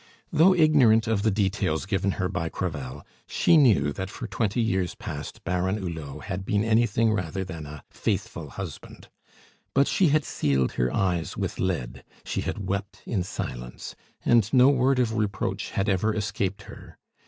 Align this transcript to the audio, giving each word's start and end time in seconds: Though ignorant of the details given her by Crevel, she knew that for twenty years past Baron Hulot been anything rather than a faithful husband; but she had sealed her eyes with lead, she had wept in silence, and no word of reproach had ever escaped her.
Though 0.33 0.55
ignorant 0.55 1.05
of 1.05 1.21
the 1.21 1.29
details 1.29 1.85
given 1.85 2.13
her 2.13 2.27
by 2.27 2.49
Crevel, 2.49 3.05
she 3.27 3.55
knew 3.55 3.93
that 3.93 4.09
for 4.09 4.25
twenty 4.25 4.59
years 4.59 4.95
past 4.95 5.43
Baron 5.43 5.77
Hulot 5.77 6.43
been 6.43 6.63
anything 6.63 7.13
rather 7.13 7.43
than 7.43 7.67
a 7.67 7.83
faithful 7.91 8.49
husband; 8.49 9.09
but 9.75 9.87
she 9.87 10.07
had 10.07 10.25
sealed 10.25 10.71
her 10.71 10.91
eyes 10.91 11.37
with 11.37 11.59
lead, 11.59 12.03
she 12.25 12.41
had 12.41 12.67
wept 12.67 13.03
in 13.05 13.21
silence, 13.21 13.95
and 14.25 14.51
no 14.51 14.69
word 14.69 14.97
of 14.97 15.13
reproach 15.13 15.69
had 15.69 15.87
ever 15.87 16.15
escaped 16.15 16.63
her. 16.63 16.97